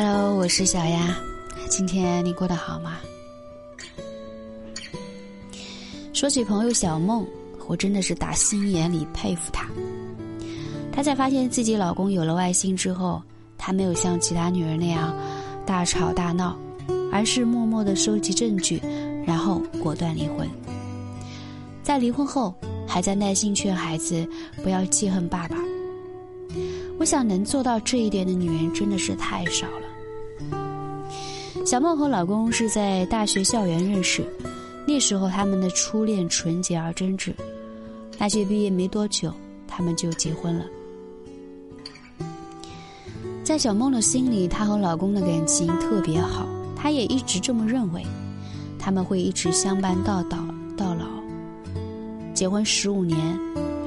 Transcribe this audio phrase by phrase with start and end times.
[0.00, 1.18] Hello，我是小丫，
[1.68, 2.98] 今天你过得好吗？
[6.12, 7.26] 说起朋友小梦，
[7.66, 9.66] 我真的是打心眼里佩服她。
[10.92, 13.20] 她在发现自己老公有了外心之后，
[13.58, 15.12] 她没有像其他女人那样
[15.66, 16.56] 大吵大闹，
[17.10, 18.80] 而是默默的收集证据，
[19.26, 20.48] 然后果断离婚。
[21.82, 22.54] 在离婚后，
[22.86, 24.24] 还在耐心劝孩子
[24.62, 25.56] 不要记恨爸爸。
[27.00, 29.87] 我想能做到这一点的女人真的是太少了。
[31.64, 34.24] 小梦和老公是在大学校园认识，
[34.86, 37.32] 那时候他们的初恋纯洁而真挚。
[38.18, 39.32] 大学毕业没多久，
[39.66, 40.64] 他们就结婚了。
[43.44, 48.02] 在小梦的心里，她和老公的感情特别好，她也一直这么认为，
[48.78, 50.38] 他们会一直相伴到老
[50.76, 51.06] 到老。
[52.34, 53.18] 结婚十五年，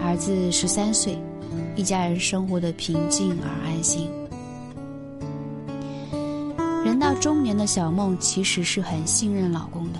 [0.03, 1.17] 儿子十三岁。
[1.75, 4.07] 一家人生活的平静而安心。
[7.11, 9.99] 到中年的小梦其实是很信任老公的，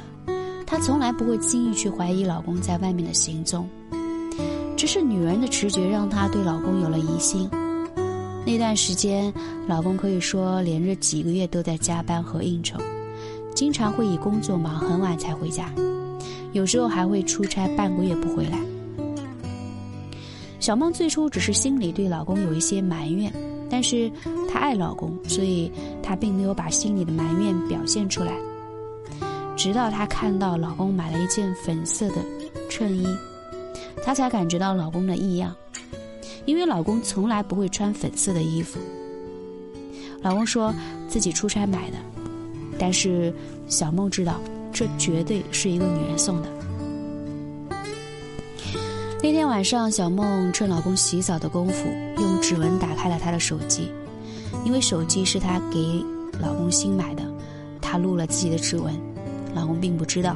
[0.66, 3.68] 她从来不会轻易去怀疑老公在外面的行踪。
[4.78, 7.50] 只是女人的直觉让她对老公有了疑心。
[8.46, 9.32] 那段时间，
[9.68, 12.80] 老公可以说连着几个月都在加班和应酬，
[13.54, 15.70] 经常会以工作忙很晚才回家，
[16.54, 18.58] 有时候还会出差半个月不回来。
[20.62, 23.30] 小梦最初只是心里对老公有一些埋怨，
[23.70, 24.10] 但是
[24.52, 25.72] 她爱老公，所以
[26.04, 28.34] 她并没有把心里的埋怨表现出来。
[29.56, 32.16] 直到她看到老公买了一件粉色的
[32.70, 33.06] 衬衣，
[34.04, 35.56] 她才感觉到老公的异样，
[36.46, 38.80] 因为老公从来不会穿粉色的衣服。
[40.22, 40.74] 老公说
[41.08, 41.98] 自己出差买的，
[42.78, 43.34] 但是
[43.68, 44.40] 小梦知道，
[44.72, 46.50] 这绝对是一个女人送的。
[49.24, 53.92] 那天晚上，小梦趁老公洗澡的功夫，用指纹打开了他的手机，
[54.66, 56.04] 因为手机是她给
[56.40, 57.24] 老公新买的，
[57.82, 58.94] 她录了自己的指纹，
[59.54, 60.36] 老公并不知道。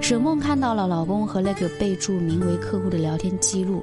[0.00, 3.82] 沈梦看到了老公和那个备注名为客户的聊天记录，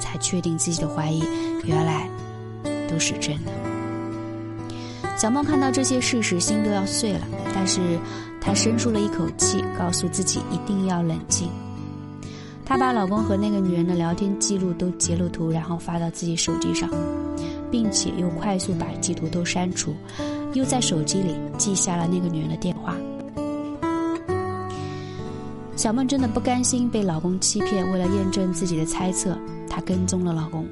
[0.00, 1.22] 才确定自己的怀疑
[1.64, 2.08] 原来
[2.88, 3.52] 都是真的。
[5.16, 7.20] 小梦看到这些事实，心都要碎了，
[7.54, 7.98] 但是
[8.40, 11.48] 她深出了一口气，告诉自己一定要冷静。
[12.66, 16.90] 她把老公和那个女人的聊天记录都截了图，然后发到自己手机上，
[17.70, 19.94] 并且又快速把截图都删除，
[20.54, 22.96] 又在手机里记下了那个女人的电话。
[25.76, 29.36] 小梦真的不甘心被老公欺骗，为了验证自己的猜测，
[29.68, 30.66] 她跟踪了老公。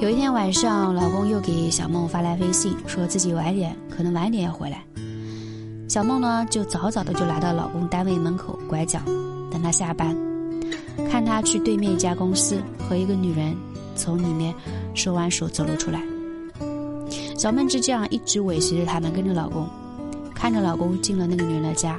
[0.00, 4.84] 有一天晚上，老公又给小梦发来微信，说自己晚点，可能晚点要回来。
[5.88, 9.00] 小梦呢，就早早的就来到老公单位门口拐角，
[9.50, 10.16] 等他下班，
[11.10, 13.56] 看他去对面一家公司和一个女人
[13.94, 14.54] 从里面
[14.94, 16.02] 手挽手走了出来。
[17.36, 19.66] 小梦就这样一直尾随着他们，跟着老公，
[20.34, 21.98] 看着老公进了那个女人的家。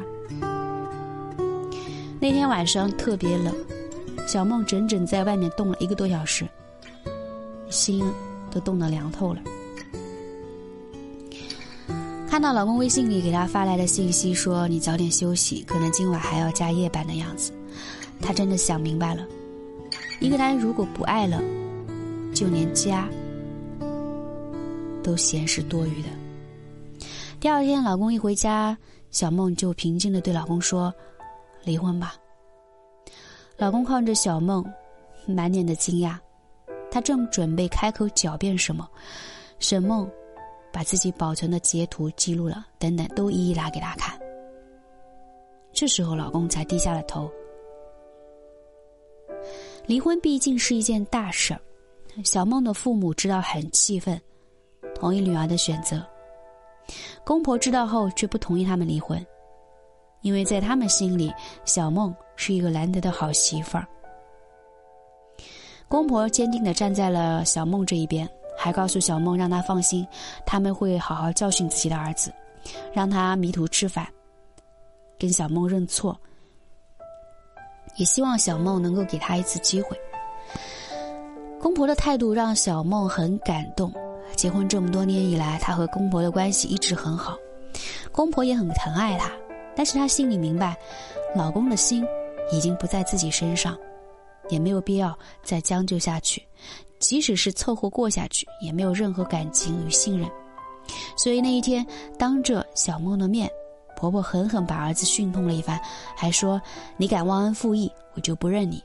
[2.19, 3.51] 那天晚上特别冷，
[4.27, 6.47] 小梦整整在外面冻了一个多小时，
[7.69, 8.03] 心
[8.51, 9.41] 都冻得凉透了。
[12.29, 17.51] 看到老公微信里给她发来的信息，说你早点休息，可能今晚还要加夜班的样子。
[18.21, 19.25] 她真的想明白了，
[20.19, 21.41] 一个男人如果不爱了，
[22.33, 23.09] 就连家
[25.03, 26.09] 都嫌是多余的。
[27.39, 28.77] 第二天，老公一回家，
[29.09, 30.93] 小梦就平静的对老公说
[31.65, 32.15] ：“离婚吧。”
[33.57, 34.63] 老公看着小梦，
[35.25, 36.15] 满脸的惊讶，
[36.91, 38.87] 他正准备开口狡辩什么，
[39.59, 40.09] 沈梦。
[40.73, 44.17] 把自己保存的截图、记录了等等，都一一拿给他看。
[45.73, 47.29] 这时候，老公才低下了头。
[49.85, 51.61] 离婚毕竟是一件大事儿，
[52.23, 54.19] 小梦的父母知道很气愤，
[54.95, 56.05] 同意女儿的选择。
[57.23, 59.25] 公婆知道后却不同意他们离婚，
[60.21, 61.33] 因为在他们心里，
[61.65, 63.87] 小梦是一个难得的好媳妇儿。
[65.87, 68.29] 公婆坚定的站在了小梦这一边。
[68.57, 70.05] 还告诉小梦，让她放心，
[70.45, 72.31] 他们会好好教训自己的儿子，
[72.93, 74.07] 让他迷途知返，
[75.17, 76.15] 跟小梦认错，
[77.95, 79.99] 也希望小梦能够给他一次机会。
[81.59, 83.93] 公婆的态度让小梦很感动。
[84.35, 87.37] 结婚这么多年以来，她和公婆的关系一直很好，
[88.11, 89.29] 公婆也很疼爱她，
[89.75, 90.75] 但是她心里明白，
[91.35, 92.03] 老公的心
[92.51, 93.77] 已经不在自己身上，
[94.49, 96.41] 也没有必要再将就下去。
[96.97, 100.29] 即使是凑合过下去，也没有任何感情与信任。
[101.17, 101.85] 所以那一天，
[102.17, 103.51] 当着小梦的面，
[104.01, 105.79] 婆婆狠狠把儿子训痛了一番，
[106.17, 106.59] 还说
[106.97, 108.83] ：“你敢忘恩负义，我就不认你。”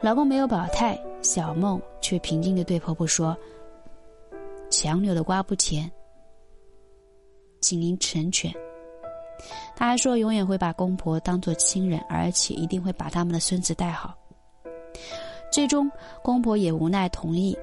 [0.00, 3.36] 老公没有表态，小梦却平静的对婆婆说
[4.72, 5.92] ：“强扭的瓜不甜，
[7.60, 8.50] 请您成全。”
[9.76, 14.16] 他还说永远会把公婆当做亲人，而且一定会把他们的孙子带好。
[15.52, 15.90] 最终，
[16.22, 17.54] 公婆也无奈同意。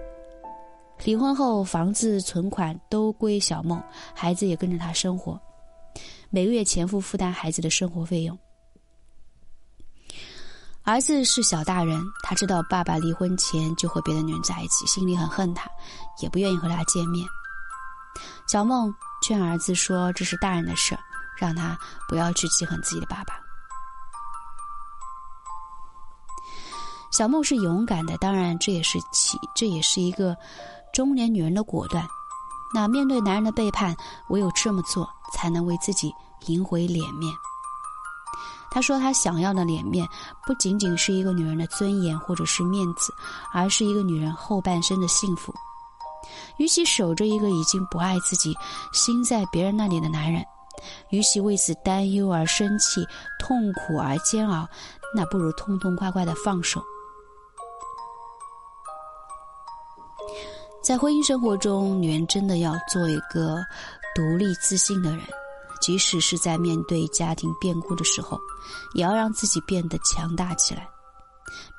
[1.03, 3.81] 离婚后，房子、存款都归小梦，
[4.15, 5.39] 孩子也跟着他生活，
[6.29, 8.37] 每个月前夫负担孩子的生活费用。
[10.83, 15.69] 儿子是小大人，他知道爸爸离婚前就和别的女人在一起，心里很恨他，
[16.21, 17.27] 也不愿意和他见面。
[18.47, 20.97] 小梦劝儿子说：“这是大人的事，
[21.37, 21.77] 让他
[22.07, 23.39] 不要去记恨自己的爸爸。”
[27.11, 30.35] 小梦是勇敢的，当然这也是其这也是一个
[30.93, 32.07] 中年女人的果断。
[32.73, 33.95] 那面对男人的背叛，
[34.29, 36.13] 唯有这么做，才能为自己
[36.47, 37.33] 赢回脸面。
[38.71, 40.07] 她说：“她想要的脸面，
[40.47, 43.13] 不仅仅是一个女人的尊严或者是面子，
[43.53, 45.53] 而是一个女人后半生的幸福。
[46.57, 48.55] 与其守着一个已经不爱自己、
[48.91, 50.43] 心在别人那里的男人，
[51.09, 53.05] 与其为此担忧而生气、
[53.39, 54.67] 痛苦而煎熬，
[55.15, 56.81] 那不如痛痛快快的放手。
[60.83, 63.65] 在婚姻生活中，女人真的要做一个
[64.13, 65.21] 独立自信的人。”
[65.81, 68.39] 即使是在面对家庭变故的时候，
[68.93, 70.87] 也要让自己变得强大起来。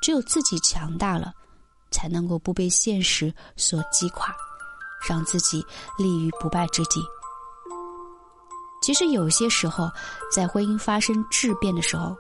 [0.03, 1.33] 只有自己强大了，
[1.91, 4.35] 才能够不被现实所击垮，
[5.09, 5.65] 让自己
[5.97, 7.03] 立于不败之地。
[8.83, 9.91] 其实有些时候，
[10.31, 12.15] 在婚姻发生质变的时候，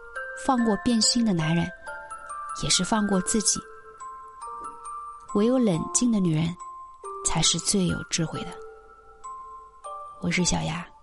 [0.47, 1.71] 放过变心的男人，
[2.63, 3.61] 也是放过自己。
[5.35, 6.57] 唯有冷静的女人，
[7.25, 8.49] 才是最有智慧的。
[10.21, 10.94] 我是小丫。